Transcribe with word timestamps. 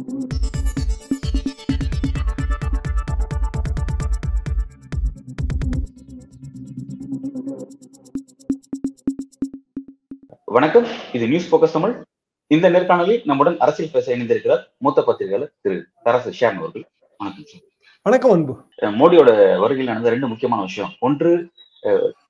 வணக்கம். 0.00 0.16
இது 11.12 11.28
news 11.28 11.54
focus 11.54 11.72
Tamil. 11.72 12.04
இந்த 12.46 12.70
நேர்காணலில் 12.70 13.24
நம்முடன் 13.24 13.56
அரசியல் 13.58 13.90
பேச 13.92 14.16
இணைந்திருக்கிறார் 14.16 14.64
மூத்த 14.78 15.02
பத்திரிகையாளர் 15.02 15.54
திரு 15.60 15.86
தரசு 16.04 16.32
ஷியான் 16.40 16.56
அவர்கள். 16.56 16.88
வணக்கம் 17.18 17.44
சார். 17.44 17.60
வணக்கம் 18.02 18.30
அன்பு. 18.30 18.64
மோடியோட 18.82 19.58
வருகையில் 19.58 19.86
நடந்த 19.86 20.08
ரெண்டு 20.08 20.28
முக்கியமான 20.28 20.62
விஷயம். 20.62 20.90
ஒன்று 21.00 21.50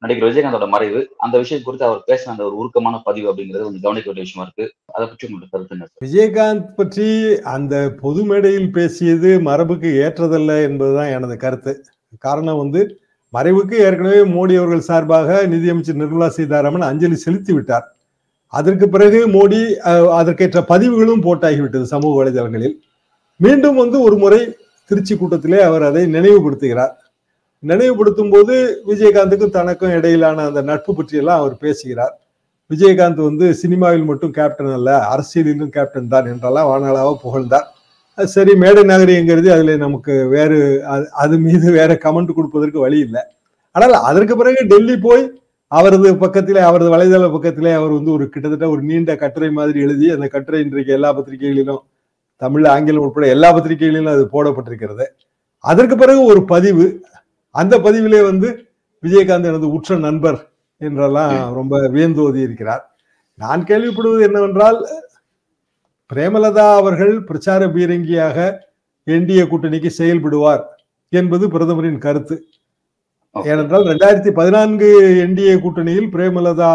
நடிகர் 0.03 0.27
விஜயகாந்தோட 0.29 0.67
மறைவு 0.75 1.01
அந்த 1.25 1.35
விஷயம் 1.43 1.65
குறித்து 1.65 1.87
அவர் 1.89 2.03
பேசின 2.09 2.33
அந்த 2.35 2.45
ஒரு 2.49 2.55
உருக்கமான 2.61 3.01
பதிவு 3.09 3.27
அப்படிங்கிறது 3.31 3.65
கொஞ்சம் 3.67 3.85
கவனிக்க 3.87 4.09
வேண்டிய 4.09 4.27
விஷயமா 4.27 4.45
இருக்கு. 4.47 4.65
அதை 4.95 5.05
பற்றி 5.07 5.27
உங்களோட 5.29 5.49
கருத்து 5.53 5.75
என்ன 5.77 5.89
விஜயகாந்த் 6.07 6.69
பற்றி 6.79 7.09
அந்த 7.55 7.75
பொது 8.03 8.23
மேடையில் 8.31 8.71
பேசியது 8.79 9.31
மரபுக்கு 9.49 9.91
ஏற்றதல்ல 10.07 10.59
என்பதுதான் 10.69 11.13
எனது 11.17 11.37
கருத்து. 11.45 11.75
காரணம் 12.27 12.61
வந்து 12.63 12.83
மறைவுக்கு 13.35 13.77
ஏற்கனவே 13.87 14.21
மோடி 14.37 14.55
அவர்கள் 14.61 14.87
சார்பாக 14.91 15.41
நிதியமைச்சர் 15.55 16.01
நிர்மலா 16.03 16.29
சீதாராமன் 16.37 16.89
அஞ்சலி 16.91 17.19
செலுத்தி 17.25 17.53
விட்டார். 17.57 17.85
அதற்கு 18.55 18.87
பிறகு 18.95 19.19
மோடி 19.35 19.61
அதற்கேற்ற 20.21 20.61
பதிவுகளும் 20.73 21.25
போட்டாகிவிட்டது 21.27 21.87
சமூக 21.93 22.13
வலைதளங்களில். 22.21 22.75
மீண்டும் 23.41 23.79
வந்து 23.83 23.97
ஒரு 24.07 24.17
முறை 24.23 24.41
திருச்சி 24.91 25.15
கூட்டத்திலே 25.17 25.61
அவர் 25.69 25.85
அதை 25.89 26.03
நினைவுபடுத்துகிறார். 26.15 26.95
நினைவுபடுத்தும் 27.67 28.31
போது 28.31 28.83
விஜயகாந்துக்கும் 28.87 29.51
தனக்கும் 29.51 29.91
இடையிலான 29.91 30.45
அந்த 30.45 30.63
நட்பு 30.63 30.95
பற்றியெல்லாம் 30.95 31.39
அவர் 31.39 31.57
பேசுகிறார். 31.57 32.21
விஜயகாந்த் 32.75 33.25
வந்து 33.25 33.55
சினிமாவில் 33.55 34.05
மட்டும் 34.05 34.31
கேப்டன் 34.31 34.67
அல்ல 34.67 35.07
அரசியலிலும் 35.15 35.69
கேப்டன் 35.69 36.09
தான் 36.09 36.27
என்றெல்லாம் 36.27 36.69
வானாளாக 36.69 37.17
புகழ்ந்தார். 37.23 37.75
அது 38.15 38.29
சரி 38.29 38.55
மேடை 38.55 38.83
நகரிங்கிறது 38.83 39.49
அதில் 39.49 39.77
நமக்கு 39.77 40.29
வேறு 40.29 40.83
அது- 40.89 41.05
அது 41.05 41.39
மீது 41.39 41.73
வேற 41.73 41.95
கமெண்ட் 41.95 42.33
கொடுப்பதற்கு 42.33 42.79
வழி 42.79 42.99
இல்லை. 42.99 43.23
ஆனால் 43.71 43.93
அதற்கு 43.93 44.37
பிறகு 44.37 44.67
டெல்லி 44.67 44.97
போய் 44.97 45.31
அவரது 45.67 46.17
பக்கத்திலே 46.17 46.61
அவரது 46.61 46.97
வலைதள 46.97 47.33
பக்கத்திலே 47.33 47.73
அவர் 47.73 47.91
வந்து 47.91 48.13
ஒரு 48.13 48.29
கிட்டத்தட்ட 48.29 48.69
ஒரு 48.69 48.83
நீண்ட 48.83 49.17
கட்டுரை 49.17 49.51
மாதிரி 49.51 49.81
எழுதி 49.81 50.11
அந்த 50.11 50.27
கட்டுரை 50.27 50.61
இன்றைக்கு 50.61 50.93
எல்லா 50.93 51.13
பத்திரிகைகளிலும் 51.13 51.83
தமிழ் 52.37 52.65
ஆங்கிலம் 52.65 53.03
உட்பட 53.03 53.27
எல்லா 53.27 53.53
பத்திரிகைகளிலும் 53.53 54.13
அது 54.13 54.29
போடப்பட்டிருக்கிறது. 54.33 55.05
அதற்கு 55.59 55.97
பிறகு 55.97 56.23
ஒரு 56.23 56.45
பதிவு 56.45 57.05
அந்த 57.55 57.75
பதிவிலே 57.79 58.21
வந்து 58.31 58.49
விஜயகாந்த் 59.03 59.51
எனது 59.51 59.69
உற்ற 59.77 59.97
நண்பர் 60.07 60.39
என்றெல்லாம் 60.81 61.35
ரொம்ப 61.59 61.79
வியந்தோதி 61.95 62.41
இருக்கிறார். 62.47 62.83
நான் 63.39 63.63
கேள்விப்படுவது 63.65 64.23
என்னவென்றால் 64.29 64.79
பிரேமலதா 66.11 66.67
அவர்கள் 66.81 67.15
பிரச்சார 67.25 67.67
பீரங்கியாக 67.75 68.37
என்டிஏ 69.07 69.45
கூட்டணிக்கு 69.49 69.91
செயல்படுவார் 69.99 70.63
என்பது 71.13 71.45
பிரதமரின் 71.49 72.01
கருத்து. 72.07 72.37
ஏனென்றால் 73.37 73.85
ரெண்டாயிரத்தி 73.91 74.31
பதினான்கு 74.39 74.89
என்டிஏ 75.25 75.55
கூட்டணியில் 75.65 76.13
பிரேமலதா 76.15 76.73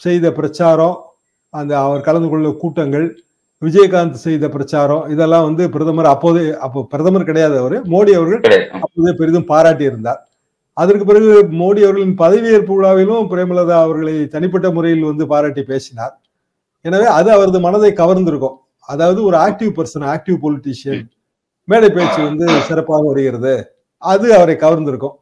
செய்த 0.00 0.26
பிரச்சாரம் 0.38 0.96
அந்த 1.54 1.72
அவர் 1.80 2.06
கலந்து 2.06 2.28
கொள்ள 2.28 2.50
கூட்டங்கள் 2.62 3.06
விஜயகாந்த் 3.62 4.22
செய்த 4.26 4.44
பிரச்சாரம் 4.54 5.04
இதெல்லாம் 5.14 5.46
வந்து 5.48 5.64
பிரதமர் 5.74 6.12
அப்போதே 6.14 6.44
அப்போ 6.66 6.80
பிரதமர் 6.92 7.28
கிடையாது 7.30 7.56
அவரு 7.62 7.76
மோடி 7.92 8.12
அவர்கள் 8.18 8.42
அப்போதே 8.84 9.12
பெரிதும் 9.20 9.48
பாராட்டி 9.52 9.84
இருந்தார் 9.90 10.20
அதற்கு 10.76 11.04
பிறகு 11.08 11.30
மோடி 11.60 11.80
அவர்களின் 11.86 12.16
பதவியேற்பு 12.22 12.74
விழாவிலும் 12.76 13.26
பிரேமலதா 13.32 13.76
அவர்களை 13.84 14.14
தனிப்பட்ட 14.34 14.66
முறையில் 14.76 15.08
வந்து 15.08 15.24
பாராட்டி 15.32 15.62
பேசினார். 15.72 16.14
எனவே 16.84 17.08
அது 17.18 17.28
அவரது 17.34 17.58
மனதை 17.66 17.90
கவர்ந்திருக்கும். 18.00 18.56
அதாவது 18.88 19.20
ஒரு 19.28 19.36
ஆக்டிவ் 19.46 19.72
பர்சன் 19.78 20.06
ஆக்டிவ் 20.14 20.38
பொலிட்டீஷியன் 20.44 21.04
மேடை 21.68 21.88
பேச்சு 21.96 22.20
வந்து 22.28 22.46
சிறப்பாக 22.68 23.04
வருகிறது. 23.10 23.54
அது 24.02 24.26
அவரை 24.38 24.56
கவர்ந்திருக்கும். 24.64 25.14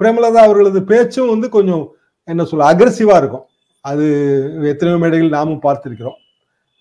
பிரேமலதா 0.00 0.40
அவர்களது 0.46 0.80
பேச்சும் 0.90 1.32
வந்து 1.34 1.48
கொஞ்சம் 1.56 1.84
என்ன 2.28 2.44
சொல்ல 2.50 2.70
அக்ரஸிவா 2.72 3.16
இருக்கும். 3.22 3.46
அது 3.84 4.06
எத்தனையோ 4.72 4.98
மேடைகள் 5.02 5.36
நாமும் 5.38 5.64
பார்த்திருக்கிறோம். 5.66 6.18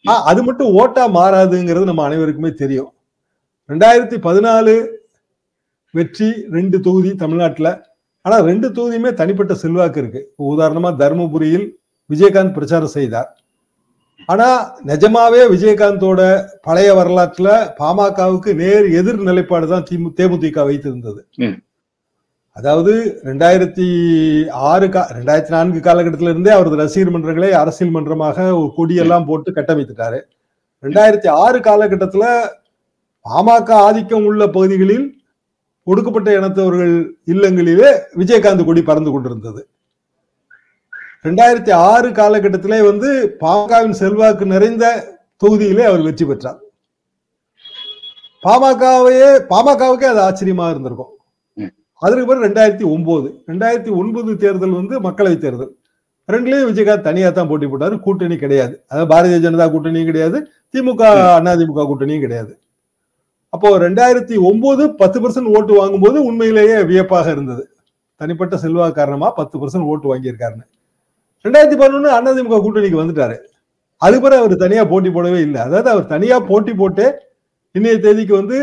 அது 0.05 0.41
மட்டும் 0.43 0.73
ஓட்டா 0.81 1.03
மாறாதுங்கிறது 1.17 1.89
நம்ம 1.89 2.03
அனைவருக்குமே 2.03 2.51
தெரியும். 2.53 2.89
ரெண்டாயிரத்தி 3.69 4.17
பதினாலு 4.27 4.73
வெற்றி 5.97 6.29
ரெண்டு 6.55 6.79
தொகுதி 6.79 7.11
தமிழ்நாட்டுல. 7.15 7.69
ஆனா 8.21 8.37
ரெண்டு 8.49 8.67
தொகுதியுமே 8.69 9.13
தனிப்பட்ட 9.13 9.53
செல்வாக்கு 9.53 9.99
இருக்கு. 10.01 10.21
உதாரணமா 10.51 10.91
தருமபுரியில் 11.01 11.67
விஜயகாந்த் 12.09 12.55
பிரச்சாரம் 12.57 12.95
செய்தார். 12.97 13.29
ஆனா 14.25 14.47
நிஜமாவே 14.91 15.41
விஜயகாந்தோட 15.53 16.21
பழைய 16.61 16.89
வரலாற்றுல 16.99 17.49
பாமகவுக்கு 17.79 18.53
நேர் 18.61 18.87
எதிர் 18.99 19.21
நிலைப்பாடு 19.29 19.67
தான் 19.67 19.87
திமு 19.89 20.09
தேமுதிக 20.19 20.65
வைத்திருந்தது. 20.69 21.21
அதாவது 22.57 22.91
ரெண்டாயிரத்தி 23.27 23.85
ஆறு 24.71 24.87
கா 24.89 25.01
ரெண்டாயிரத்தி 25.15 25.53
நான்கு 25.55 25.79
காலகட்டத்தில 25.87 26.31
இருந்தே 26.33 26.51
அவரது 26.55 26.75
ரசிகர் 26.81 27.11
மன்றங்களை 27.15 27.49
அரசியல் 27.61 27.95
மன்றமாக 27.95 28.37
ஒரு 28.59 28.69
கொடியெல்லாம் 28.77 29.25
போட்டு 29.29 29.49
கட்டமைத்துட்டாரு. 29.57 30.19
ரெண்டாயிரத்தி 30.83 31.29
ஆறு 31.43 31.59
காலகட்டத்துல 31.67 32.25
பாமக 33.25 33.69
ஆதிக்கம் 33.87 34.27
உள்ள 34.29 34.43
பகுதிகளில் 34.47 35.07
ஒடுக்கப்பட்ட 35.87 36.29
இனத்தவர்கள் 36.39 36.93
இல்லங்களிலே 37.33 37.89
விஜயகாந்த் 38.21 38.67
கொடி 38.67 38.83
பறந்து 38.89 39.11
கொண்டிருந்தது. 39.11 39.61
ரெண்டாயிரத்தி 41.27 41.73
ஆறு 41.91 42.09
காலகட்டத்திலே 42.21 42.79
வந்து 42.89 43.09
பாமகவின் 43.43 43.99
செல்வாக்கு 44.01 44.47
நிறைந்த 44.53 44.85
தொகுதியிலே 45.43 45.85
அவர் 45.89 46.05
வெற்றி 46.07 46.25
பெற்றார். 46.25 46.59
பாமகவையே 48.43 49.29
பாமகவுக்கே 49.51 50.09
அது 50.13 50.23
ஆச்சரியமா 50.27 50.67
இருந்திருக்கும். 50.73 51.11
அதுக்கு 52.01 52.21
அதற்கு 52.23 52.29
பிறகு 52.29 52.45
ரெண்டாயிரத்தி 52.47 52.85
ஒன்பது 52.93 53.27
ரெண்டாயிரத்தி 53.49 53.91
ஒன்பது 53.99 54.31
தேர்தல் 54.43 54.77
வந்து 54.79 54.95
மக்களவை 55.07 55.37
தேர்தல். 55.45 55.71
ரெண்டுலேயும் 56.29 56.69
விஜயகாந்த் 56.71 57.07
தனியாக 57.07 57.31
தான் 57.37 57.49
போட்டி 57.49 57.67
போட்டார் 57.71 57.95
கூட்டணி 58.05 58.35
கிடையாது. 58.43 58.73
அதாவது 58.91 59.09
பாரதிய 59.11 59.39
ஜனதா 59.45 59.65
கூட்டணியும் 59.73 60.09
கிடையாது 60.11 60.37
திமுக 60.73 61.03
அதிமுக 61.53 61.85
கூட்டணியும் 61.91 62.23
கிடையாது. 62.25 62.53
அப்போ 63.53 63.67
ரெண்டாயிரத்தி 63.85 64.35
ஒன்பது 64.49 64.83
பத்து 65.01 65.17
பர்சன்ட் 65.23 65.51
ஓட்டு 65.57 65.73
வாங்கும்போது 65.79 66.17
உண்மையிலேயே 66.29 66.77
வியப்பாக 66.91 67.27
இருந்தது. 67.35 67.63
தனிப்பட்ட 68.21 68.55
செல்வாக்கு 68.63 68.97
காரணமா 68.99 69.27
பத்து 69.39 69.55
பர்சன்ட் 69.61 69.89
ஓட்டு 69.91 70.07
வாங்கியிருக்காருன்னு. 70.11 70.65
ரெண்டாயிரத்தி 71.45 71.77
பதினொன்று 71.81 72.11
அதிமுக 72.17 72.59
கூட்டணிக்கு 72.65 73.01
வந்துட்டாரு. 73.01 73.37
அதுக்கு 74.01 74.23
பிறகு 74.25 74.41
அவர் 74.43 74.63
தனியா 74.65 74.83
போட்டி 74.91 75.09
போடவே 75.15 75.39
இல்லை. 75.47 75.59
அதாவது 75.67 75.89
அவர் 75.93 76.11
தனியா 76.15 76.37
போட்டி 76.49 76.73
போட்டு 76.81 77.05
இன்னைய 77.75 77.95
தேதிக்கு 78.05 78.33
வந்து 78.41 78.57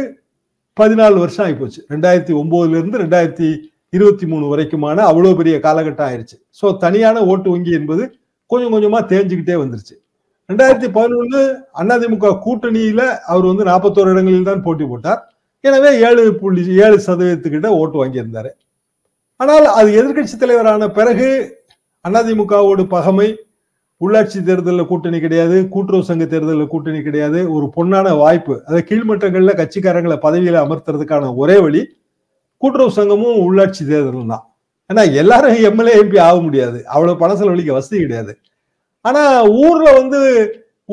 பதினாலு 0.78 1.16
வருஷம் 1.22 1.44
ஆகிப்போச்சு. 1.46 1.80
ரெண்டாயிரத்தி 1.92 2.32
ஒன்பதுல 2.40 2.78
இருந்து 2.80 3.00
ரெண்டாயிரத்தி 3.04 3.48
இருபத்தி 3.96 4.26
மூணு 4.32 4.44
வரைக்குமான 4.52 4.98
அவ்வளோ 5.10 5.32
பெரிய 5.40 5.56
காலகட்டம் 5.66 6.08
ஆயிடுச்சு 6.08 6.36
ஸோ 6.60 6.66
தனியான 6.84 7.24
ஓட்டு 7.32 7.48
வங்கி 7.54 7.72
என்பது 7.78 8.04
கொஞ்சம் 8.50 8.72
கொஞ்சமா 8.74 9.00
தேஞ்சுக்கிட்டே 9.12 9.56
வந்துருச்சு. 9.62 9.94
ரெண்டாயிரத்தி 10.50 10.88
பதினொன்று 10.96 11.40
அதிமுக 11.82 12.32
கூட்டணியில 12.46 13.02
அவர் 13.32 13.46
வந்து 13.50 13.64
நாற்பத்தோரு 13.70 14.12
இடங்களில் 14.14 14.48
தான் 14.50 14.64
போட்டி 14.66 14.84
போட்டார். 14.92 15.20
எனவே 15.64 15.90
ஏழு 16.06 16.22
புள்ளி 16.40 16.62
ஏழு 16.84 16.96
சதவீதத்துக்கிட்ட 17.08 17.68
ஓட்டு 17.80 17.96
வாங்கியிருந்தாரு. 18.00 18.50
ஆனால் 19.40 19.66
அது 19.78 19.88
எதிர்க்கட்சி 20.00 20.36
தலைவரான 20.42 20.88
பிறகு 20.98 21.28
அதிமுகவோடு 22.04 22.84
பகமை 22.94 23.28
உள்ளாட்சி 24.02 24.38
தேர்தலில் 24.48 24.88
கூட்டணி 24.90 25.18
கிடையாது 25.24 25.56
கூட்டுறவு 25.74 26.08
சங்க 26.10 26.24
தேர்தலில் 26.32 26.70
கூட்டணி 26.74 27.00
கிடையாது 27.08 27.40
ஒரு 27.56 27.66
பொன்னான 27.74 28.14
வாய்ப்பு. 28.22 28.54
அதை 28.68 28.80
கீழ்மட்டங்களில் 28.88 29.58
கட்சிக்காரங்களை 29.60 30.16
பதவியில் 30.24 30.62
அமர்த்துறதுக்கான 30.62 31.28
ஒரே 31.42 31.56
வழி 31.64 31.82
கூட்டுறவு 32.62 32.96
சங்கமும் 32.98 33.38
உள்ளாட்சி 33.46 33.82
தேர்தலும் 33.90 34.32
தான். 34.32 34.44
ஏன்னா 34.90 35.02
எல்லாரும் 35.20 35.60
எம்எல்ஏ 35.68 35.94
எம்பி 36.02 36.18
ஆக 36.28 36.38
முடியாது. 36.46 36.78
அவ்வளோ 36.94 37.14
பண 37.22 37.30
செலவழிக்க 37.40 37.72
வசதி 37.76 37.98
கிடையாது. 38.04 38.32
ஆனால் 39.08 39.48
ஊரில் 39.64 39.98
வந்து 40.00 40.18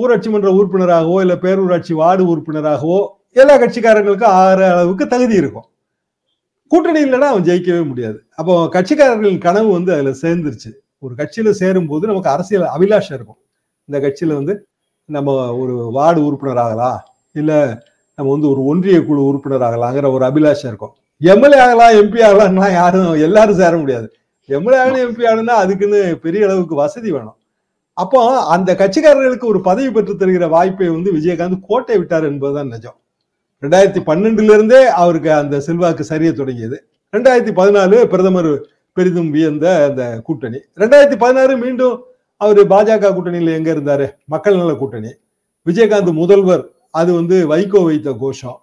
ஊராட்சி 0.01 0.29
மன்ற 0.33 0.50
உறுப்பினராகவோ 0.57 1.17
இல்லை 1.23 1.35
பேரூராட்சி 1.45 1.94
வார்டு 2.01 2.23
உறுப்பினராகவோ 2.33 3.00
எல்லா 3.41 3.55
கட்சிக்காரங்களுக்கும் 3.63 4.35
ஆகிற 4.41 4.62
அளவுக்கு 4.73 5.05
தகுதி 5.13 5.35
இருக்கும். 5.41 5.67
கூட்டணி 6.71 7.00
இல்லைன்னா 7.05 7.27
அவன் 7.31 7.47
ஜெயிக்கவே 7.50 7.81
முடியாது. 7.91 8.19
அப்போ 8.39 8.53
கட்சிக்காரர்களின் 8.75 9.44
கனவு 9.47 9.69
வந்து 9.77 9.91
அதில் 9.95 10.19
சேர்ந்துருச்சு. 10.23 10.71
ஒரு 11.04 11.13
கட்சியில 11.19 11.50
சேரும் 11.50 11.88
போது 11.88 12.07
நமக்கு 12.07 12.30
அரசியல் 12.30 12.66
அபிலாஷம் 12.75 13.16
இருக்கும். 13.18 13.40
இந்த 13.90 13.98
கட்சியில 14.06 14.34
வந்து 14.40 14.54
நம்ம 15.06 15.36
ஒரு 15.62 15.75
வார்டு 15.98 16.19
உறுப்பினர் 16.25 16.62
ஆகலாம் 16.63 17.00
இல்ல 17.36 17.51
நம்ம 18.18 18.31
வந்து 18.31 18.50
ஒரு 18.50 18.62
ஒன்றிய 18.63 18.98
குழு 19.06 19.22
உறுப்பினர் 19.30 19.66
ஆகலாங்கிற 19.68 20.07
ஒரு 20.16 20.24
அபிலாஷம் 20.25 20.69
இருக்கும். 20.72 20.94
எம்எல்ஏ 21.22 21.60
ஆகலாம் 21.66 21.94
எம்பி 22.01 22.19
ஆகலாம்னா 22.28 22.72
யாரும் 22.74 23.13
எல்லாரும் 23.28 23.60
சேர 23.62 23.78
முடியாது. 23.78 24.07
எம்எல்ஏ 24.50 24.80
ஆகணும் 24.84 25.04
எம்பி 25.07 25.24
ஆகணும்னா 25.30 25.56
அதுக்குன்னு 25.63 26.00
பெரிய 26.25 26.48
அளவுக்கு 26.48 26.75
வசதி 26.75 27.10
வேணும். 27.12 27.38
அப்போ 27.94 28.19
அந்த 28.56 28.74
கட்சிக்காரர்களுக்கு 28.74 29.46
ஒரு 29.46 29.62
பதவி 29.62 29.90
பெற்று 29.92 30.13
தருகிற 30.13 30.50
வாய்ப்பை 30.50 30.90
வந்து 30.90 31.10
விஜயகாந்த் 31.18 31.66
கோட்டை 31.69 31.98
விட்டார் 31.98 32.24
என்பதுதான் 32.24 32.68
நிஜம். 32.68 32.98
ரெண்டாயிரத்தி 33.63 34.01
பன்னெண்டுல 34.10 34.54
இருந்தே 34.54 34.81
அவருக்கு 35.01 35.34
அந்த 35.34 35.60
செல்வாக்கு 35.60 36.04
சரிய 36.04 36.31
தொடங்கியது. 36.31 36.78
ரெண்டாயிரத்தி 37.13 37.54
பதினாலு 37.60 37.98
பிரதமர் 38.13 38.51
பெரிதும் 39.00 39.31
வியந்த 39.36 39.66
அந்த 39.88 40.04
கூட்டணி. 40.28 40.60
ரெண்டாயிரத்தி 40.81 41.18
பதினாறு 41.24 41.56
மீண்டும் 41.63 41.98
அவர் 42.42 42.60
பாஜக 42.74 43.12
கூட்டணியில 43.16 43.54
எங்க 43.60 43.69
இருந்தாரு? 43.75 44.07
மக்கள் 44.34 44.60
நல 44.62 44.74
கூட்டணி. 44.81 45.12
விஜயகாந்த் 45.66 46.12
முதல்வர் 46.22 46.66
அது 47.00 47.12
வந்து 47.19 47.38
வைகோ 47.51 47.80
வைத்த 47.88 48.12
கோஷம். 48.24 48.60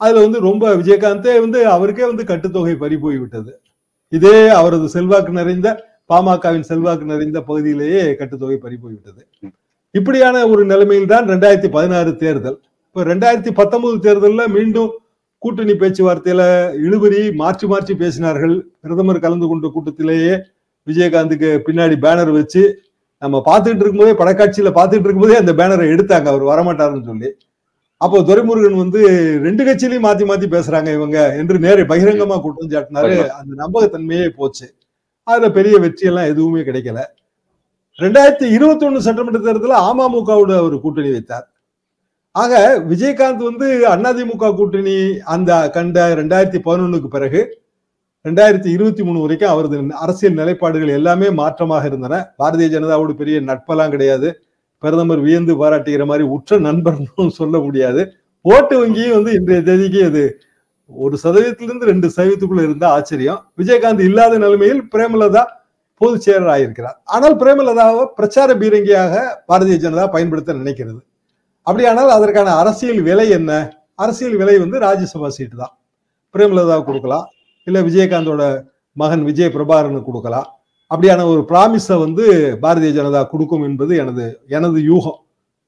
அதுல 0.00 0.22
வந்து 0.24 0.38
ரொம்ப 0.46 0.64
விஜயகாந்தே 0.80 1.34
வந்து 1.44 1.58
அவருக்கே 1.74 2.04
வந்து 2.10 2.24
கட்டுத்தொகை 2.30 2.74
பறி 2.80 2.96
போய்விட்டது 3.04 3.52
இதே 4.12 4.38
அவரது 4.58 4.86
செல்வாக்கு 4.94 5.32
நிறைந்த 5.38 5.68
பாமகவின் 6.10 6.66
செல்வாக்கு 6.70 7.06
நிறைந்த 7.12 7.38
பகுதியிலேயே 7.48 8.02
கட்டுத்தொகை 8.18 8.58
பறி 8.64 8.76
போய்விட்டது 8.82 9.22
இப்படியான 9.94 10.42
ஒரு 10.52 10.62
நிலைமையில் 10.72 11.10
தான் 11.12 11.26
ரெண்டாயிரத்தி 11.32 11.68
பதினாறு 11.76 12.10
தேர்தல். 12.22 12.58
இப்ப 12.88 13.04
ரெண்டாயிரத்தி 13.12 13.52
பத்தொன்பது 13.60 13.96
தேர்தல்ல 14.06 14.44
மீண்டும் 14.56 14.92
கூட்டணி 15.46 15.76
பேச்சுவார்த்தையில 15.80 16.42
இழுபறி 16.86 17.22
மாற்றி 17.42 17.66
மாற்றி 17.72 17.94
பேசினார்கள். 18.02 18.54
பிரதமர் 18.84 19.24
கலந்து 19.24 19.46
கொண்ட 19.50 19.66
கூட்டத்திலேயே 19.74 20.34
விஜயகாந்துக்கு 20.86 21.48
பின்னாடி 21.66 21.96
பேனர் 22.04 22.30
வச்சு 22.36 22.62
நம்ம 23.22 23.36
பார்த்துட்டு 23.48 23.82
இருக்கும்போதே 23.82 24.14
படக்காட்சியில 24.18 24.70
பார்த்துட்டு 24.78 25.06
இருக்கும்போதே 25.06 25.36
அந்த 25.42 25.52
பேனரை 25.60 25.84
எடுத்தாங்க. 25.92 26.26
அவர் 26.32 26.44
வரமாட்டாருன்னு 26.50 27.08
சொல்லி. 27.10 27.28
அப்போ 28.04 28.16
துரைமுருகன் 28.28 28.80
வந்து 28.82 29.00
ரெண்டு 29.44 29.62
கட்சியிலையும் 29.66 30.06
மாத்தி 30.06 30.24
மாத்தி 30.30 30.46
பேசுறாங்க 30.54 30.88
இவங்க 30.98 31.18
என்று 31.40 31.56
நேரே 31.64 31.84
பகிரங்கமா 31.92 32.36
குற்றம் 32.44 32.72
சாட்டினாரு. 32.72 33.16
அந்த 33.38 33.52
நம்பகத்தன்மையே 33.62 34.26
போச்சு. 34.40 34.66
அதுல 35.28 35.48
பெரிய 35.58 35.76
வெற்றியெல்லாம் 35.84 36.30
எதுவுமே 36.32 36.62
கிடைக்கல. 36.68 37.00
ரெண்டாயிரத்தி 38.04 38.46
இருபத்தி 38.56 38.86
ஒண்ணு 38.88 39.06
சட்டமன்ற 39.06 39.40
தேர்தலில் 39.46 39.84
அமமுகவோட 39.90 40.52
அவர் 40.62 40.76
கூட்டணி 40.84 41.10
வைத்தார். 41.16 41.46
ஆக 42.42 42.54
விஜயகாந்த் 42.88 43.42
வந்து 43.48 43.66
அதிமுக 43.90 44.48
கூட்டணி 44.56 44.96
அந்த 45.34 45.50
கண்ட 45.76 45.98
ரெண்டாயிரத்தி 46.20 46.58
பதினொன்னுக்கு 46.66 47.08
பிறகு 47.14 47.40
ரெண்டாயிரத்தி 48.24 48.68
இருபத்தி 48.76 49.02
மூணு 49.02 49.18
வரைக்கும் 49.20 49.52
அவரது 49.52 49.76
அரசியல் 50.04 50.36
நிலைப்பாடுகள் 50.40 50.96
எல்லாமே 50.98 51.28
மாற்றமாக 51.40 51.86
இருந்தன. 51.90 52.14
பாரதிய 52.40 52.68
ஜனதாவோட 52.74 53.12
பெரிய 53.12 53.36
நட்பெல்லாம் 53.40 53.92
கிடையாது. 53.94 54.28
பிரதமர் 54.82 55.22
வியந்து 55.26 55.54
பாராட்டுகிற 55.62 56.04
மாதிரி 56.06 56.24
உற்ற 56.36 56.58
நண்பர்னு 56.58 57.28
சொல்ல 57.40 57.56
முடியாது. 57.58 58.02
ஓட்டு 58.44 58.74
வங்கியும் 58.82 59.16
வந்து 59.18 59.32
இன்றைய 59.38 59.62
தேதிக்கு 59.70 60.02
அது 60.10 60.24
ஒரு 60.90 61.16
சதவீதத்திலிருந்து 61.24 61.90
ரெண்டு 61.92 62.06
சதவீதத்துக்குள்ள 62.16 62.68
இருந்தா 62.68 62.88
ஆச்சரியம். 62.98 63.40
விஜயகாந்த் 63.60 64.06
இல்லாத 64.10 64.38
நிலைமையில் 64.38 64.82
பிரேமலதா 64.94 65.44
பொதுச் 66.00 66.24
செயலர் 66.26 66.54
ஆயிருக்கிறார் 66.54 66.98
ஆனால் 67.04 67.36
பிரேமலதாவை 67.42 68.06
பிரச்சார 68.20 68.54
பீரங்கியாக 68.54 69.14
பாரதிய 69.50 69.78
ஜனதா 69.84 70.06
பயன்படுத்த 70.16 70.60
நினைக்கிறது. 70.62 71.00
அப்படியானால் 71.66 72.10
அதற்கான 72.16 72.48
அரசியல் 72.62 73.00
விலை 73.08 73.26
என்ன? 73.38 73.52
அரசியல் 74.04 74.36
விலை 74.40 74.56
வந்து 74.64 74.78
ராஜ்யசபா 74.86 75.28
சீட்டு 75.36 75.56
தான். 75.62 75.74
பிரேமலதா 76.34 76.76
கொடுக்கலாம். 76.88 77.26
இல்லை 77.66 77.80
விஜயகாந்தோட 77.88 78.42
மகன் 78.96 79.24
விஜய் 79.28 79.54
பிரபாகரனுக்கு 79.54 80.08
கொடுக்கலாம். 80.10 80.48
அப்படியான 80.90 81.22
ஒரு 81.32 81.40
ப்ராமிஸை 81.50 81.96
வந்து 82.04 82.24
பாரதிய 82.64 82.90
ஜனதா 82.98 83.20
கொடுக்கும் 83.30 83.64
என்பது 83.68 83.92
எனது 84.02 84.26
எனது 84.56 84.80
யூகம். 84.90 85.18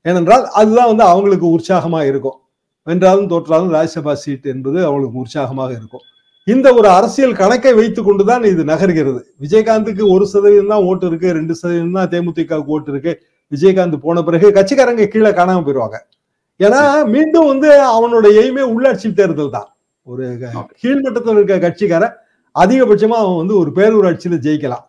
ஏனென்றால் 0.04 0.44
அதுதான் 0.60 0.90
வந்து 0.92 1.04
அவங்களுக்கு 1.12 1.46
உற்சாகமாக 1.56 2.04
இருக்கும். 2.10 2.38
வென்றாலும் 2.86 3.30
தோற்றாலும் 3.32 3.72
ராஜ்யசபா 3.76 4.12
சீட் 4.24 4.46
என்பது 4.52 4.78
அவங்களுக்கு 4.88 5.22
உற்சாகமாக 5.24 5.70
இருக்கும். 5.78 6.04
இந்த 6.46 6.68
ஒரு 6.78 6.88
அரசியல் 6.98 7.34
கணக்கை 7.40 7.72
வைத்துக் 7.78 8.06
கொண்டுதான் 8.08 8.44
இது 8.52 8.62
நகர்கிறது. 8.72 9.20
விஜயகாந்துக்கு 9.44 10.04
ஒரு 10.14 10.26
சதவீதம் 10.32 10.72
தான் 10.74 10.86
ஓட்டு 10.90 11.06
இருக்கு 11.10 11.34
ரெண்டு 11.38 11.54
சதவீதம் 11.60 11.98
தான் 11.98 12.10
தேமுதிகவுக்கு 12.14 12.74
ஓட்டு 12.76 12.90
இருக்கு. 12.94 13.12
விஜயகாந்த் 13.52 13.96
போன 14.06 14.22
பிறகு 14.22 14.48
கட்சிக்காரங்க 14.58 15.06
கீழே 15.14 15.30
காணாம 15.38 15.62
போயிருவாங்க. 15.66 15.98
ஏன்னா 16.60 16.80
மீண்டும் 17.14 17.50
வந்து 17.52 17.68
அவனோட 17.96 18.26
எய்மே 18.40 18.64
உள்ளாட்சி 18.74 19.08
தேர்தல் 19.18 19.54
தான். 19.56 19.68
ஒரு 20.06 20.24
கீழ்மட்டத்தில் 20.82 21.36
இருக்க 21.36 21.56
கட்சிக்காரன் 21.66 22.14
அதிகபட்சமா 22.62 23.16
அவன் 23.24 23.40
வந்து 23.40 23.54
ஒரு 23.62 23.70
பேரூராட்சியில 23.78 24.38
ஜெயிக்கலாம். 24.46 24.84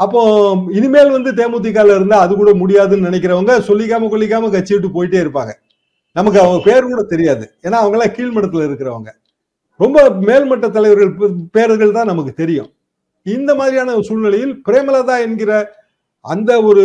அப்போ 0.00 0.20
இனிமேல் 0.78 1.10
வந்து 1.16 1.30
தேமுதிக 1.40 1.84
இருந்தா 1.96 2.16
அது 2.24 2.32
கூட 2.34 2.52
முடியாதுன்னு 2.62 3.08
நினைக்கிறவங்க 3.08 3.52
சொல்லிக்காம 3.68 4.08
கொல்லிக்காம 4.12 4.50
கட்சி 4.54 4.72
விட்டு 4.74 4.88
போயிட்டே 4.96 5.18
இருப்பாங்க. 5.24 5.52
நமக்கு 6.12 6.38
அவங்க 6.42 6.58
பேர் 6.68 6.88
கூட 6.90 7.02
தெரியாது. 7.12 7.44
ஏன்னா 7.66 7.78
அவங்க 7.82 7.96
எல்லாம் 7.98 8.14
கீழ்மட்டத்துல 8.16 8.66
இருக்கிறவங்க. 8.68 9.10
ரொம்ப 9.80 9.98
மேல்மட்ட 10.28 10.66
தலைவர்கள் 10.70 11.12
பேர்கள் 11.56 11.96
தான் 11.96 12.10
நமக்கு 12.12 12.32
தெரியும். 12.42 12.70
இந்த 13.26 13.50
மாதிரியான 13.60 13.96
சூழ்நிலையில் 14.08 14.52
பிரேமலதா 14.68 15.16
என்கிற 15.26 15.52
அந்த 16.32 16.50
ஒரு 16.68 16.84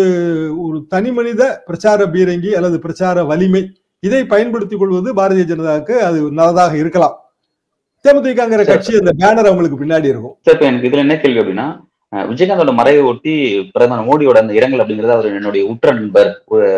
ஒரு 0.65 0.77
தனி 0.93 1.11
மனித 1.17 1.43
பிரச்சார 1.67 2.07
பீரங்கி 2.13 2.51
அல்லது 2.59 2.77
பிரச்சார 2.85 3.23
வலிமை 3.31 3.61
இதை 4.07 4.21
பயன்படுத்திக் 4.31 4.81
கொள்வது 4.81 5.09
பாரதிய 5.19 5.45
ஜனதாவுக்கு 5.51 5.95
அது 6.07 6.17
நல்லதாக 6.39 6.73
இருக்கலாம். 6.83 7.15
தேமுதிகங்கிற 8.05 8.63
கட்சி 8.67 8.91
அந்த 8.99 9.11
பேனர் 9.21 9.49
அவங்களுக்கு 9.49 9.79
பின்னாடி 9.79 10.11
இருக்கும். 10.13 10.35
சார் 10.47 10.67
எனக்கு 10.71 10.89
இதுல 10.89 11.05
என்ன 11.05 11.17
கேள்வி 11.21 11.41
அப்படின்னா 11.43 11.67
விஜயகாந்தோட 12.29 12.71
மறைவை 12.77 13.01
ஒட்டி 13.09 13.33
பிரதமர் 13.73 14.05
மோடியோட 14.07 14.37
அந்த 14.41 14.53
இரங்கல் 14.59 14.81
அப்படிங்கறது 14.83 15.13
அவர் 15.15 15.27
என்னுடைய 15.39 15.63
உற்ற 15.71 15.91
நண்பர் 15.97 16.29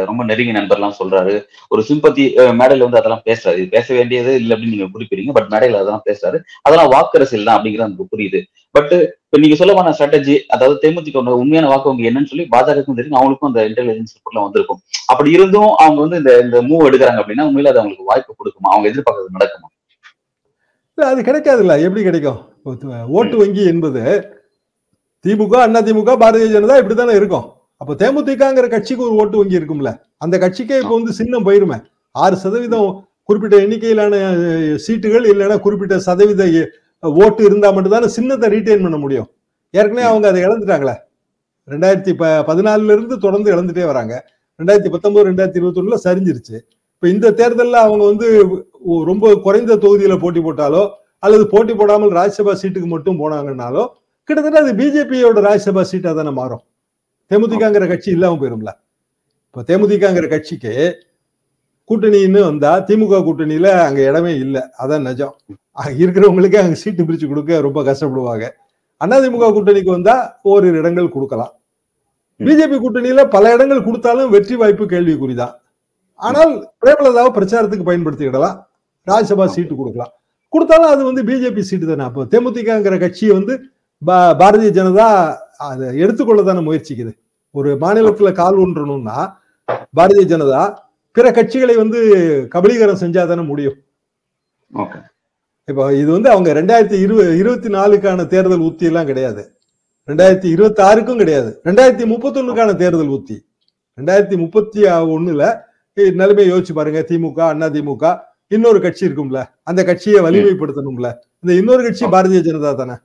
ரொம்ப 0.09 0.21
நெருங்கிய 0.29 0.55
நண்பர்லாம் 0.57 0.97
சொல்றாரு. 0.97 1.35
ஒரு 1.73 1.81
சிம்பத்தி 1.89 2.23
மேடையில 2.59 2.85
வந்து 2.87 2.99
அதெல்லாம் 3.01 3.23
பேசுறாரு. 3.29 3.57
இது 3.61 3.75
பேச 3.75 3.87
வேண்டியது 3.99 4.31
இல்லை 4.41 4.53
அப்படின்னு 4.55 4.75
நீங்க 4.75 4.89
குறிப்பிடுறீங்க 4.95 5.33
பட் 5.37 5.49
மேடையில 5.53 5.81
அதெல்லாம் 5.83 6.05
பேசுறாரு. 6.09 6.39
அதெல்லாம் 6.65 6.91
வாக்கரசியல் 6.95 7.47
தான் 7.49 7.57
அப்படிங்கிறது 7.57 7.87
எனக்கு 7.89 8.11
புரியுது. 8.15 8.41
பட் 8.75 8.93
இப்ப 9.31 9.39
நீங்க 9.43 9.55
சொல்ல 9.59 9.73
போன 9.75 9.91
ஸ்ட்ராட்டஜி 9.97 10.33
அதாவது 10.53 10.75
தேமுதிக 10.79 11.19
உண்மையான 11.41 11.67
வாக்கு 11.71 11.87
வங்கி 11.89 12.07
என்னன்னு 12.07 12.29
சொல்லி 12.31 12.45
பாஜகவுக்கும் 12.53 12.97
தெரியும் 12.97 13.17
அவங்களுக்கும் 13.19 13.49
அந்த 13.49 13.61
இன்டெலிஜென்ஸ் 13.67 14.15
ரிப்போர்ட்லாம் 14.15 14.45
வந்திருக்கும். 14.47 14.79
அப்படி 15.11 15.29
இருந்தும் 15.37 15.69
அவங்க 15.83 15.99
வந்து 16.03 16.17
இந்த 16.21 16.31
இந்த 16.45 16.57
மூவ் 16.69 16.83
எடுக்கிறாங்க 16.87 17.19
அப்படின்னா 17.21 17.45
உண்மையில 17.49 17.71
அது 17.71 17.79
அவங்களுக்கு 17.81 18.09
வாய்ப்பு 18.09 18.35
கொடுக்குமா? 18.39 18.69
அவங்க 18.73 18.85
எதிர்பார்க்கறது 18.91 19.35
நடக்குமா? 19.37 19.69
அது 20.97 21.21
கிடைக்காதுல்ல. 21.29 21.77
எப்படி 21.85 22.03
கிடைக்கும்? 22.07 22.41
ஓட்டு 23.19 23.37
வங்கி 23.41 23.63
என்பது 23.73 24.03
திமுக 25.25 25.55
அண்ணா 25.67 25.81
திமுக 25.87 26.17
பாரதிய 26.25 26.49
ஜனதா 26.57 26.79
இப்படித்தானே 26.81 27.15
இருக்கும். 27.21 27.47
அப்போ 27.81 27.95
தேமுதிகங்கிற 28.03 28.67
கட்சிக்கு 28.75 29.07
ஒரு 29.07 29.15
ஓட்டு 29.21 29.39
வங்கி 29.41 29.59
இருக்கும்ல. 29.61 29.91
அந்த 30.25 30.35
கட்சிக்கே 30.43 30.81
இப்போ 30.83 30.93
வந்து 30.99 31.17
சின்னம் 31.21 31.47
போயிருமே. 31.47 31.79
ஆறு 32.15 32.35
சதவீதம் 32.43 32.91
குறிப்பிட்ட 33.29 33.55
எண்ணிக்கையிலான 33.63 34.13
சீட்டுகள் 34.85 35.25
இல்லைன்னா 35.33 35.57
குறிப்பிட்ட 35.65 35.95
சதவீத 36.09 36.43
ஓட்டு 37.03 37.41
இருந்தால் 37.49 37.73
மட்டும்தானே 37.75 38.07
சின்னத்தை 38.17 38.47
ரீட்டைன் 38.55 38.83
பண்ண 38.85 38.97
முடியும். 39.03 39.29
ஏற்கனவே 39.73 40.05
அவங்க 40.09 40.25
அதை 40.31 40.39
இழந்துட்டாங்களே. 40.47 40.95
ரெண்டாயிரத்தி 41.67 42.13
ப 42.19 42.29
பதினாலுல 42.49 42.93
இருந்து 42.97 43.15
தொடர்ந்து 43.25 43.49
இழந்துட்டே 43.53 43.85
வராங்க. 43.91 44.13
ரெண்டாயிரத்தி 44.59 44.91
பத்தொன்பது 44.93 45.27
ரெண்டாயிரத்தி 45.29 45.59
இருபத்தொன்னுல 45.61 45.97
சரிஞ்சிருச்சு. 46.07 46.57
இப்போ 46.95 47.07
இந்த 47.13 47.27
தேர்தலில் 47.39 47.79
அவங்க 47.85 48.03
வந்து 48.11 48.27
ரொம்ப 49.11 49.33
குறைந்த 49.45 49.77
தொகுதியில் 49.83 50.21
போட்டி 50.23 50.41
போட்டாலோ 50.47 50.83
அல்லது 51.25 51.43
போட்டி 51.53 51.73
போடாமல் 51.79 52.11
ராஜ்யசபா 52.19 52.53
சீட்டுக்கு 52.61 52.89
மட்டும் 52.95 53.19
போனாங்கன்னாலோ 53.21 53.83
கிட்டத்தட்ட 54.29 54.59
அது 54.63 54.71
பிஜேபியோட 54.79 55.39
ராஜ்யசபா 55.47 55.83
சீட்டாக 55.91 56.13
தானே 56.19 56.31
மாறும். 56.39 56.63
தேமுதிகங்கிற 57.31 57.85
கட்சி 57.91 58.09
இல்லாமல் 58.15 58.39
போயிரும்ல. 58.41 58.71
இப்போ 59.47 59.61
தேமுதிகங்கிற 59.69 60.25
கட்சிக்கு 60.33 60.73
கூட்டணின்னு 61.91 62.41
வந்தா 62.49 62.73
திமுக 62.89 63.21
கூட்டணியில 63.27 63.69
அங்க 63.87 64.01
இடமே 64.09 64.33
இல்லை. 64.43 64.61
அதான் 64.81 65.07
நிஜம். 65.09 65.33
இருக்கிறவங்களுக்கு 66.01 66.57
அங்க 66.61 66.75
சீட்டு 66.83 67.05
பிரிச்சு 67.07 67.27
கொடுக்க 67.31 67.61
ரொம்ப 67.67 67.79
கஷ்டப்படுவாங்க. 67.89 68.45
அதிமுக 69.01 69.45
கூட்டணிக்கு 69.55 69.91
வந்தா 69.97 70.15
ஓரிரு 70.51 70.79
இடங்கள் 70.81 71.13
கொடுக்கலாம். 71.15 71.53
பிஜேபி 72.39 72.77
கூட்டணியில 72.83 73.21
பல 73.35 73.53
இடங்கள் 73.55 73.85
கொடுத்தாலும் 73.87 74.31
வெற்றி 74.35 74.55
வாய்ப்பு 74.61 74.85
கேள்விக்குறிதான். 74.93 75.53
ஆனால் 76.19 76.51
பிரேமலதாவை 76.81 77.31
பிரச்சாரத்துக்கு 77.37 77.87
பயன்படுத்திக்கிடலாம். 77.89 78.57
ராஜ்யசபா 79.09 79.45
சீட்டு 79.55 79.73
கொடுக்கலாம். 79.79 80.11
கொடுத்தாலும் 80.53 80.91
அது 80.93 81.01
வந்து 81.09 81.21
பிஜேபி 81.29 81.61
சீட்டு 81.69 81.85
தானே. 81.89 82.05
அப்போ 82.09 82.23
தேமுதிகங்கிற 82.31 82.95
கட்சியை 83.03 83.33
வந்து 83.39 83.53
பாரதிய 84.41 84.69
ஜனதா 84.79 85.07
அதை 85.69 85.87
எடுத்துக்கொள்ள 86.03 86.41
தானே 86.49 86.61
முயற்சிக்குது. 86.67 87.11
ஒரு 87.55 87.69
மாநிலத்துல 87.83 88.31
கால் 88.41 88.59
ஊன்றணும்னா 88.63 89.17
பாரதிய 89.97 90.25
ஜனதா 90.33 90.63
பிற 91.15 91.27
கட்சிகளை 91.37 91.75
வந்து 91.83 91.99
கபலீகரம் 92.53 93.01
செஞ்சா 93.03 93.23
தானே 93.31 93.43
முடியும் 93.51 93.77
இப்போ 95.67 95.83
இது 96.01 96.09
வந்து 96.15 96.29
அவங்க 96.33 96.49
ரெண்டாயிரத்தி 96.59 96.97
இருபது 97.05 97.31
இருபத்தி 97.41 97.69
நாலுக்கான 97.77 98.25
தேர்தல் 98.33 98.63
உத்தி 98.69 98.85
எல்லாம் 98.89 99.09
கிடையாது. 99.09 99.43
ரெண்டாயிரத்தி 100.07 100.47
இருபத்தி 100.55 100.81
ஆறுக்கும் 100.89 101.19
கிடையாது. 101.21 101.49
ரெண்டாயிரத்தி 101.67 102.05
முப்பத்தி 102.13 102.39
ஒண்ணுக்கான 102.41 102.71
தேர்தல் 102.83 103.11
உத்தி 103.17 103.37
ரெண்டாயிரத்தி 103.97 104.37
முப்பத்தி 104.43 104.81
ஒண்ணுல 105.15 105.43
நிலைமையை 106.19 106.47
யோசிச்சு 106.51 106.73
பாருங்க. 106.79 107.01
திமுக 107.11 107.39
அண்ணா 107.53 107.67
திமுக 107.75 108.05
இன்னொரு 108.55 108.79
கட்சி 108.85 109.03
இருக்கும்ல. 109.07 109.39
அந்த 109.69 109.81
கட்சியை 109.89 110.19
வலிமைப்படுத்தணும்ல. 110.27 111.09
இந்த 111.43 111.51
இன்னொரு 111.61 111.81
கட்சி 111.87 112.05
பாரதிய 112.15 112.41
ஜனதா 112.47 112.71
தானே? 112.81 112.95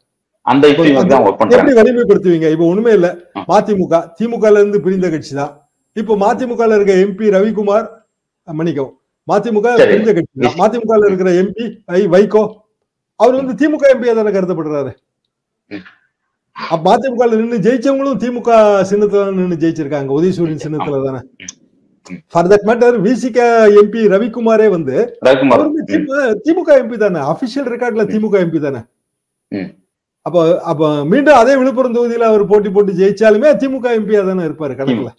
எப்படி 1.56 1.72
வலிமைப்படுத்துவீங்க? 1.80 2.48
இப்ப 2.54 2.64
ஒண்ணுமே 2.72 2.92
இல்ல. 2.98 3.08
மதிமுக 3.50 3.94
திமுக 4.18 4.44
இருந்து 4.60 4.80
பிரிந்த 4.86 5.08
கட்சி 5.14 5.32
தான் 5.40 5.52
இப்போ 6.00 6.14
மதிமுக 6.22 6.62
இருக்க 6.76 6.94
எம்பி 7.04 7.26
ரவிக்குமார் 7.34 7.86
மன்னிக்கவும். 8.48 8.94
மதிமுக 9.28 9.68
பிரிந்த 9.90 10.10
கட்சி. 10.16 10.48
மதிமுக 10.60 10.98
இருக்கிற 11.08 11.30
எம்பி 11.42 11.64
ஐ 11.98 12.00
வைகோ 12.14 12.42
அவர் 13.20 13.36
வந்து 13.40 13.54
திமுக 13.60 13.84
எம்பியா 13.94 14.14
தானே 14.18 14.32
கருதப்படுறாரு. 14.36 14.92
மதிமுக 16.86 17.24
நின்று 17.40 17.58
ஜெயிச்சவங்களும் 17.66 18.20
திமுக 18.24 18.50
சின்னத்துல 18.90 19.24
நின்று 19.38 19.62
ஜெயிச்சிருக்காங்க. 19.64 20.10
உதயசூரியன் 20.18 20.64
சின்னத்துல 20.66 21.00
தானே. 21.06 21.20
For 22.32 22.50
that 22.50 22.66
matter 22.68 22.96
VCK 23.06 23.38
MP 23.80 24.02
ரவிக்குமாரே 24.14 24.68
வந்து 24.76 24.96
திமுக 26.46 26.70
எம்பி 26.82 26.96
தானே. 27.04 27.20
அபிஷியல் 27.32 27.70
ரெக்கார்ட்ல 27.74 28.06
திமுக 28.12 28.36
எம்பி 28.46 28.60
தானே. 28.66 28.82
அப்ப 30.26 30.36
அப்ப 30.70 30.82
மீண்டும் 31.12 31.40
அதே 31.40 31.54
விழுப்புரம் 31.60 31.96
தொகுதியில 31.96 32.28
அவர் 32.30 32.50
போட்டி 32.52 32.70
போட்டு 32.76 33.00
ஜெயிச்சாலுமே 33.00 33.50
திமுக 33.62 33.86
எம்பியா 33.98 34.22
தானே 34.28 34.44
இருப்பாரு 34.48 34.74
கணக்குல. 34.80 35.10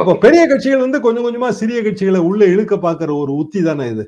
அப்போ 0.00 0.12
பெரிய 0.24 0.42
கட்சிகள் 0.50 0.84
வந்து 0.84 0.98
கொஞ்சம் 1.06 1.24
கொஞ்சமா 1.26 1.48
சிறிய 1.60 1.78
கட்சிகளை 1.86 2.20
உள்ள 2.28 2.42
இழுக்க 2.52 2.74
பாக்குற 2.84 3.10
ஒரு 3.22 3.32
உத்தி 3.40 3.60
தானே 3.68 3.86
இது? 3.94 4.04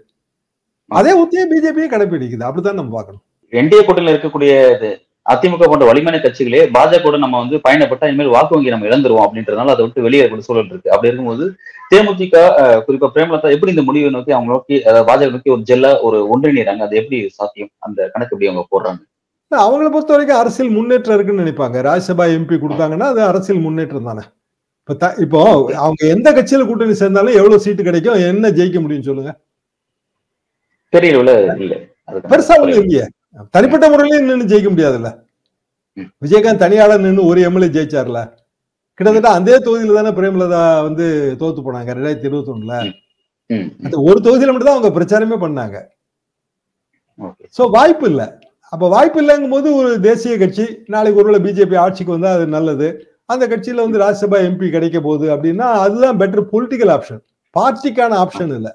அதே 0.98 1.12
உத்தியை 1.22 1.44
பிஜேபியும் 1.50 1.92
கடைபிடிக்குது 1.94 2.46
அப்படித்தான் 2.48 2.78
நம்ம 2.80 2.94
பார்க்கணும். 2.96 3.22
என்டிஏ 3.60 3.82
கூட்டணியில் 3.86 4.14
இருக்கக்கூடிய 4.14 4.52
இது 4.76 4.90
அதிமுக 5.32 5.66
போன்ற 5.70 5.84
வலிமையான 5.88 6.18
கட்சிகளே 6.24 6.60
பாஜக 6.76 7.18
நம்ம 7.24 7.36
வந்து 7.42 7.56
பயணப்பட்டா 7.64 8.08
இனிமேல் 8.10 8.34
வாக்கு 8.34 8.54
வங்கி 8.56 8.72
நம்ம 8.74 8.86
இழந்துருவோம் 8.90 9.24
அப்படின்றதுனால 9.26 9.72
அதை 9.74 9.82
விட்டு 9.84 10.04
வெளியே 10.06 10.26
கூட 10.32 10.42
சூழல் 10.48 10.70
இருக்கு. 10.72 10.92
அப்படி 10.94 11.10
இருக்கும்போது 11.10 11.46
தேமுதிக 11.92 12.36
குறிப்பா 12.86 13.08
பிரேமலதா 13.16 13.52
எப்படி 13.56 13.72
இந்த 13.74 13.84
முடிவை 13.88 14.10
நோக்கி 14.16 14.34
அவங்க 14.36 14.50
நோக்கி 14.54 14.76
பாஜக 15.08 15.30
நோக்கி 15.34 15.52
ஒரு 15.56 15.62
ஜெல்லா 15.70 15.90
ஒரு 16.08 16.20
ஒன்றிணைறாங்க 16.34 16.84
அது 16.88 17.00
எப்படி 17.02 17.18
சாத்தியம்? 17.38 17.72
அந்த 17.86 17.98
கணக்கு 18.14 18.34
எப்படி 18.34 18.50
அவங்க 18.52 18.64
போடுறாங்க? 18.74 19.02
அவங்கள 19.66 19.88
பொறுத்த 19.94 20.14
வரைக்கும் 20.14 20.40
அரசியல் 20.42 20.74
முன்னேற்றம் 20.78 21.16
இருக்குன்னு 21.16 21.44
நினைப்பாங்க. 21.44 21.76
ராஜ்யசபா 21.88 22.24
எம்பி 22.38 22.56
கொடுத்தாங்கன்னா 22.64 23.08
அது 23.14 23.22
அரசியல் 23.30 23.64
முன்னேற்றம் 23.66 24.08
தானே. 24.10 24.24
இப்ப 25.24 25.36
அவங்க 25.84 26.02
எந்த 26.14 26.28
கட்சியில 26.32 26.64
கூட்டணி 26.66 26.94
சேர்ந்தாலும் 27.00 27.38
எவ்வளவு 27.40 27.62
சீட்டு 27.64 27.82
கிடைக்கும் 27.88 28.24
என்ன 28.30 28.50
ஜெயிக்க 28.58 28.80
முடியும் 28.82 29.06
சொல்லுங்க. 29.08 29.32
அதுக்கு 32.08 32.28
பெருசா 32.32 32.56
ஒண்ணு 32.62 32.76
இல்லையே. 32.82 33.04
தனிப்பட்ட 33.54 33.86
முறையில 33.92 34.20
நின்னு 34.26 34.50
ஜெயிக்க 34.52 34.68
முடியாதுல்ல. 34.72 35.10
விஜயகாந்த் 36.24 36.62
தனியாளர் 36.64 37.04
நின்னு 37.06 37.22
ஒரு 37.30 37.40
எம்எல்ஏ 37.48 37.68
ஜெயிச்சார்ல. 37.76 38.20
கிட்டத்தட்ட 38.98 39.30
அதே 39.38 39.56
தொகுதியில 39.66 39.96
தானே 39.98 40.12
பிரேமலதா 40.18 40.62
வந்து 40.86 41.06
தோத்து 41.40 41.60
போனாங்க 41.66 41.96
ரெண்டாயிரத்தி 41.96 42.28
இருபத்தி 42.28 42.52
ஒண்ணுல. 42.54 42.74
அந்த 43.86 43.96
ஒரு 44.08 44.18
தொகுதியில 44.26 44.52
மட்டும் 44.52 44.70
தான் 44.70 44.78
அவங்க 44.78 44.92
பிரச்சாரமே 44.98 45.38
பண்ணாங்க. 45.44 45.76
சோ 47.56 47.62
வாய்ப்பு 47.76 48.06
இல்ல. 48.12 48.22
அப்ப 48.72 48.84
வாய்ப்பு 48.94 49.18
இல்லைங்கும் 49.22 49.54
போது 49.56 49.68
ஒரு 49.80 49.90
தேசிய 50.06 50.36
கட்சி 50.38 50.64
நாளைக்கு 50.94 51.20
ஒருவேளை 51.22 51.40
பிஜேபி 51.46 51.76
ஆட்சிக்கு 51.84 52.16
வந்தா 52.16 52.32
அது 52.38 52.46
நல்லது. 52.56 52.88
அந்த 53.28 53.44
கட்சியில 53.52 53.84
வந்து 53.84 54.02
ராஜ்யசபா 54.02 54.38
எம்பி 54.48 54.66
கிடைக்க 54.74 54.98
போகுது 55.00 55.26
அப்படின்னா 55.34 55.68
அதுதான் 55.84 56.18
பெட்டர் 56.20 56.50
பொலிட்டிக்கல் 56.52 56.92
ஆப்ஷன் 56.96 57.22
பார்ட்டிக்கான 57.56 58.12
ஆப்ஷன் 58.24 58.52
இல்ல. 58.58 58.68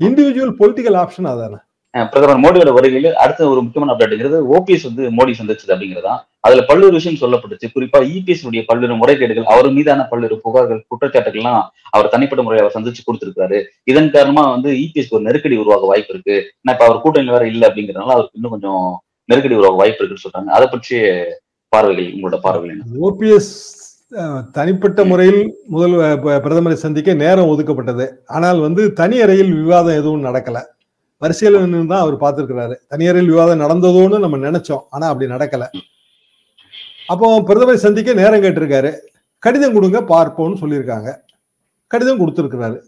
இண்டிவிஜுவல் 0.00 0.56
பொலிட்டிக்கல் 0.60 0.96
ஆப்ஷன் 1.02 1.28
அதானே? 1.32 1.58
பிரதமர் 1.94 2.42
மோடியோட 2.44 2.70
வருகையில் 2.76 3.18
அடுத்த 3.22 3.48
ஒரு 3.52 3.60
முக்கியமான 3.64 3.92
அப்டேட்ங்கிறது 3.92 4.38
ஓபிஎஸ் 4.56 4.86
வந்து 4.88 5.02
மோடி 5.16 5.32
சந்திச்சது 5.40 5.72
அப்படிங்கிறதா 5.74 6.14
அதுல 6.46 6.62
பல்வேறு 6.68 6.94
விஷயம் 6.98 7.18
சொல்லப்பட்டுச்சு. 7.22 7.66
குறிப்பா 7.74 7.98
இபிஎஸ் 8.14 8.44
உடைய 8.48 8.62
பல்வேறு 8.70 8.94
முறைகேடுகள் 9.00 9.50
அவர் 9.54 9.68
மீதான 9.76 10.06
பல்வேறு 10.12 10.36
புகார்கள் 10.46 10.80
குற்றச்சாட்டுகள்லாம் 10.90 11.60
அவர் 11.96 12.12
தனிப்பட்ட 12.14 12.44
முறையில் 12.46 12.64
அவர் 12.64 12.76
சந்திச்சு 12.76 13.02
கொடுத்திருக்காரு 13.08 13.58
இதன் 13.92 14.12
காரணமா 14.16 14.44
வந்து 14.54 14.72
இபிஎஸ் 14.84 15.12
ஒரு 15.16 15.22
நெருக்கடி 15.28 15.58
உருவாக 15.62 15.86
வாய்ப்பு 15.92 16.14
இருக்கு. 16.14 16.36
ஏன்னா 16.62 16.74
இப்ப 16.76 16.86
அவர் 16.88 17.02
கூட்டணி 17.04 17.34
வேற 17.36 17.46
இல்ல 17.52 17.62
அப்படிங்கிறதுனால 17.68 18.16
அவருக்கு 18.16 18.38
இன்னும் 18.40 18.54
கொஞ்சம் 18.56 18.82
நெருக்கடி 19.28 19.58
உருவாக 19.60 19.80
வாய்ப்பு 19.82 20.00
இருக்குன்னு 20.02 20.26
சொல்றாங்க. 20.26 20.50
அதை 20.58 20.68
பற்றி 20.74 20.96
பார்வைகள் 21.74 22.08
உங்களோட 22.14 22.38
பார்வைகள் 22.46 22.80
ஓபிஎஸ் 23.08 23.52
தனிப்பட்ட 24.56 25.00
முறையில் 25.10 25.42
முதல் 25.74 25.94
பிரதமரை 26.44 26.76
சந்திக்க 26.82 27.10
நேரம் 27.22 27.50
ஒதுக்கப்பட்டது. 27.52 28.06
ஆனால் 28.36 28.58
வந்து 28.64 28.82
தனி 28.98 29.16
அறையில் 29.24 29.52
விவாதம் 29.60 29.98
எதுவும் 30.00 30.26
நடக்கல. 30.26 30.58
வரிசையில் 31.22 31.56
தான் 31.92 32.02
அவர் 32.02 32.16
பார்த்திருக்கிறாரு. 32.24 32.74
தனி 32.92 33.04
அறையில் 33.10 33.30
விவாதம் 33.32 33.62
நடந்ததோன்னு 33.64 34.18
நம்ம 34.24 34.40
நினைச்சோம். 34.48 34.82
ஆனா 34.94 35.06
அப்படி 35.12 35.28
நடக்கல. 35.34 35.66
அப்போ 37.12 37.28
பிரதமரை 37.48 37.78
சந்திக்க 37.86 38.12
நேரம் 38.20 38.42
கேட்டிருக்காரு. 38.44 38.90
கடிதம் 39.46 39.74
கொடுங்க 39.76 40.00
பார்ப்போம்னு 40.12 40.60
சொல்லியிருக்காங்க. 40.62 41.10
கடிதம் 41.92 42.20
கொடுத்திருக்கிறாரு. 42.22 42.78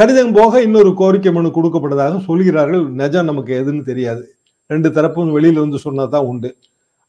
கடிதம் 0.00 0.34
போக 0.40 0.62
இன்னொரு 0.66 0.90
கோரிக்கை 1.00 1.32
மனு 1.36 1.48
கொடுக்கப்பட்டதாக 1.56 2.18
சொல்கிறார்கள். 2.28 2.84
நிஜம் 3.00 3.30
நமக்கு 3.30 3.52
எதுன்னு 3.60 3.82
தெரியாது. 3.92 4.24
ரெண்டு 4.72 4.88
தரப்பும் 4.98 5.34
வெளியில 5.38 5.62
வந்து 5.64 5.78
சொன்னதான் 5.86 6.28
உண்டு. 6.32 6.50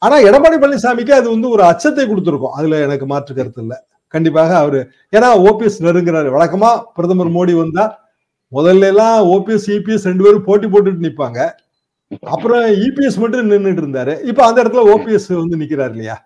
ஆனா 0.04 0.16
எடப்பாடி 0.18 0.56
பழனிசாமிக்கு 0.62 1.12
அது 1.18 1.28
வந்து 1.30 1.48
ஒரு 1.48 1.62
அச்சத்தை 1.62 2.06
கொடுத்துருக்கும். 2.06 2.54
அதுல 2.58 2.78
எனக்கு 2.86 3.06
மாற்று 3.06 3.34
கருத்து 3.34 3.60
இல்ல. 3.60 3.74
கண்டிப்பாக 4.14 4.56
அவரு 4.56 4.80
ஏன்னா 5.16 5.28
ஓபிஎஸ் 5.48 5.84
நெருங்குறாரு. 5.86 6.28
வழக்கமா 6.36 6.70
பிரதமர் 6.94 7.30
மோடி 7.36 7.54
வந்தா 7.56 7.84
முதல்ல 8.52 8.80
எல்லாம் 8.80 9.26
ஓபிஎஸ் 9.26 9.68
இபிஎஸ் 9.76 10.08
ரெண்டு 10.08 10.24
பேரும் 10.24 10.44
போட்டி 10.44 10.66
போட்டுட்டு 10.66 11.06
நிப்பாங்க. 11.06 11.38
அப்புறம் 12.20 12.60
இபிஎஸ் 12.60 13.18
மட்டும் 13.18 13.50
நின்னுட்டு 13.50 13.82
இருந்தாரு. 13.82 14.22
இப்ப 14.22 14.46
அந்த 14.46 14.62
இடத்துல 14.62 14.84
ஓபிஎஸ் 14.94 15.28
வந்து 15.28 15.56
நிக்கிறாரு 15.56 15.90
இல்லையா? 15.90 16.24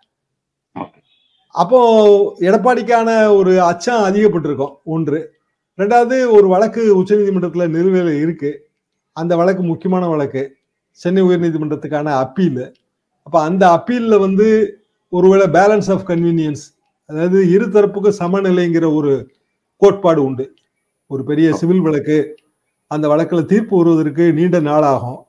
அப்போ 1.51 1.79
எடப்பாடிக்கான 2.41 3.37
ஒரு 3.37 3.63
அச்சம் 3.63 4.03
அதிகப்பட்டிருக்கும். 4.03 4.75
ஒன்று. 4.85 5.21
ரெண்டாவது 5.79 6.17
ஒரு 6.31 6.49
வழக்கு 6.49 6.83
உச்சநீதிமன்றத்துல 7.03 7.69
நிலுவையில் 7.69 8.21
இருக்கு. 8.21 8.51
அந்த 9.13 9.37
வழக்கு 9.37 9.63
முக்கியமான 9.63 10.09
வழக்கு. 10.09 10.43
சென்னை 10.91 11.23
உயர்நீதிமன்றத்துக்கான 11.23 12.05
அப்பீல். 12.05 12.63
அப்ப 13.29 13.41
அந்த 13.49 13.65
அப்பீல்ல 13.77 14.15
வந்து 14.25 14.47
ஒருவேளை 15.13 15.47
பேலன்ஸ் 15.57 15.89
ஆஃப் 15.95 16.05
கன்வீனியன்ஸ் 16.11 16.63
அதாவது 17.11 17.39
இரு 17.55 17.67
தரப்புக்கும் 17.75 18.17
சமநிலைங்கிற 18.19 18.87
ஒரு 18.99 19.11
கோட்பாடு 19.83 20.21
உண்டு. 20.27 20.45
ஒரு 21.11 21.23
பெரிய 21.31 21.49
சிவில் 21.61 21.83
வழக்கு 21.87 22.17
அந்த 22.91 23.05
வழக்குல 23.13 23.43
தீர்ப்பு 23.53 23.75
வருவதற்கு 23.81 24.25
நீண்ட 24.39 24.59
நாளாகும். 24.71 25.21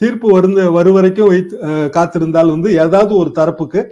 தீர்ப்பு 0.00 0.26
வருந்த 0.36 0.68
வரும் 0.76 0.96
வரைக்கும் 0.98 1.30
வைத்து 1.32 1.56
காத்திருந்தால் 1.96 2.52
வந்து 2.54 2.70
ஏதாவது 2.84 3.12
ஒரு 3.22 3.32
தரப்புக்கு 3.40 3.82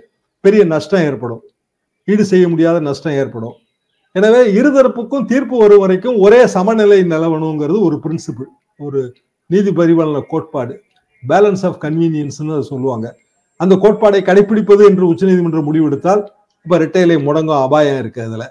பெரிய 0.44 0.64
நஷ்டம் 0.74 1.04
ஏற்படும். 1.08 1.42
ஈடு 2.08 2.26
செய்ய 2.32 2.46
முடியாத 2.52 2.78
நஷ்டம் 2.88 3.18
ஏற்படும். 3.22 3.56
எனவே 4.14 4.42
இருதரப்புக்கும் 4.58 5.28
தீர்ப்பு 5.32 5.58
வரும் 5.64 5.84
வரைக்கும் 5.84 6.18
ஒரே 6.26 6.42
சமநிலை 6.56 6.98
நிலவணுங்கிறது 7.14 7.80
ஒரு 7.88 7.98
பிரின்சிபிள் 8.06 8.50
ஒரு 8.80 9.02
நீதி 9.50 9.72
பரிபாலன 9.80 10.26
கோட்பாடு. 10.34 10.74
பேலன்ஸ் 11.22 11.64
ஆஃப் 11.70 11.80
கன்வீனியன்ஸ்னு 11.86 12.54
அதை 12.56 12.66
சொல்லுவாங்க. 12.74 13.06
அந்த 13.56 13.74
கோட்பாடை 13.74 14.20
கடைபிடிப்பது 14.28 14.82
என்று 14.88 15.04
உச்சநீதிமன்றம் 15.06 15.68
முடிவெடுத்தால் 15.68 16.22
இப்ப 16.64 16.78
ரெட்டையிலை 16.78 17.16
முடங்கும் 17.28 17.62
அபாயம் 17.62 17.98
இருக்கு 17.98 18.22
அதுல. 18.22 18.44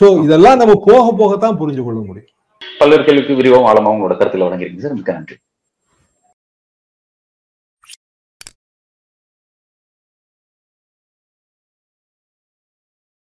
சோ 0.00 0.06
இதெல்லாம் 0.22 0.58
நம்ம 0.62 0.74
போக 0.86 1.04
போகத்தான் 1.20 1.58
புரிஞ்சு 1.60 1.82
கொள்ள 1.84 2.00
முடியும். 2.00 2.30
பல்வேறு 2.78 3.04
கேள்விக்கு 3.04 3.34
விரிவாகவும் 3.34 3.70
ஆழமாக 3.70 3.94
உங்களோட 3.96 4.16
கருத்துல 4.18 4.46
வழங்கியிருக்கீங்க. 4.46 4.84
சார் 4.86 4.92
மிக்க 4.92 5.12
நன்றி. 5.12 5.36